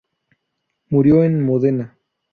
[0.89, 1.95] Murió en Modena.